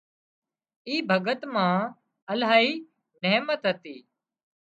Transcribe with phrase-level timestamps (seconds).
[0.87, 1.75] اي ڀڳت مان
[2.31, 2.69] الاهي
[3.21, 3.95] نحمت هتي